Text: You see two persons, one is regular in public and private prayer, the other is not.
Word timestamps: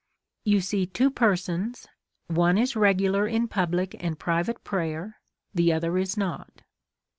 You 0.45 0.61
see 0.61 0.87
two 0.87 1.11
persons, 1.11 1.87
one 2.25 2.57
is 2.57 2.75
regular 2.75 3.27
in 3.27 3.47
public 3.47 3.95
and 4.03 4.17
private 4.17 4.63
prayer, 4.63 5.21
the 5.53 5.71
other 5.71 5.95
is 5.99 6.17
not. 6.17 6.63